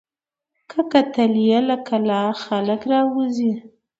[0.69, 3.51] که کتل یې له کلا خلک راوزي